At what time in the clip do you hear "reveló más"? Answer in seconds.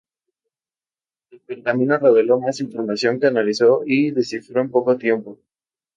1.99-2.59